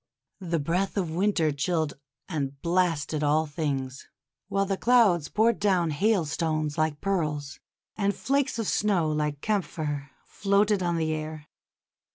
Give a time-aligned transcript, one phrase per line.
[0.39, 1.93] The breath of Winter chilled
[2.27, 4.07] and blasted all things,
[4.47, 7.59] while the clouds poured down hailstones like pearls,
[7.95, 11.47] and flakes of snow like camphor floated on the air.